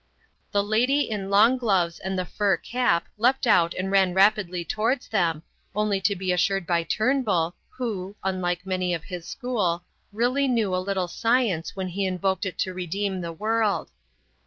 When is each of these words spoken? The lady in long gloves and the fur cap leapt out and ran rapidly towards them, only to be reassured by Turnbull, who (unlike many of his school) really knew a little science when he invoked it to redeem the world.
The 0.51 0.63
lady 0.63 1.01
in 1.01 1.29
long 1.29 1.59
gloves 1.59 1.99
and 1.99 2.17
the 2.17 2.25
fur 2.25 2.57
cap 2.57 3.07
leapt 3.19 3.45
out 3.45 3.75
and 3.75 3.91
ran 3.91 4.15
rapidly 4.15 4.65
towards 4.65 5.07
them, 5.07 5.43
only 5.75 6.01
to 6.01 6.15
be 6.15 6.29
reassured 6.29 6.65
by 6.65 6.81
Turnbull, 6.81 7.53
who 7.69 8.15
(unlike 8.23 8.65
many 8.65 8.95
of 8.95 9.03
his 9.03 9.27
school) 9.27 9.83
really 10.11 10.47
knew 10.47 10.73
a 10.75 10.81
little 10.81 11.07
science 11.07 11.75
when 11.75 11.89
he 11.89 12.07
invoked 12.07 12.47
it 12.47 12.57
to 12.57 12.73
redeem 12.73 13.21
the 13.21 13.31
world. 13.31 13.91